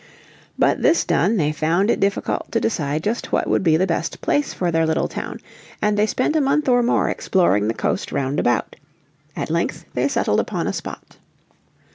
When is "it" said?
1.91-1.99